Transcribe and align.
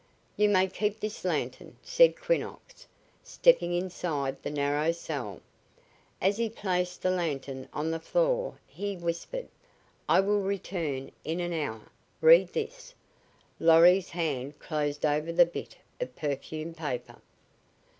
"You 0.35 0.49
may 0.49 0.65
keep 0.65 0.99
this 0.99 1.23
lantern," 1.23 1.75
said 1.83 2.15
Quinnox, 2.15 2.87
stepping 3.23 3.71
inside 3.75 4.41
the 4.41 4.49
narrow 4.49 4.91
cell. 4.91 5.41
As 6.19 6.37
he 6.37 6.49
placed 6.49 7.03
the 7.03 7.11
lantern 7.11 7.69
on 7.71 7.91
the 7.91 7.99
floor 7.99 8.57
he 8.65 8.97
whispered: 8.97 9.47
"I 10.09 10.19
will 10.21 10.41
return 10.41 11.11
in 11.23 11.39
an 11.39 11.53
hour. 11.53 11.81
Read 12.19 12.51
this!" 12.53 12.95
Lorry's 13.59 14.09
hand 14.09 14.57
closed 14.57 15.05
over 15.05 15.31
the 15.31 15.45
bit 15.45 15.77
of 15.99 16.15
perfumed 16.15 16.77
paper. 16.77 17.21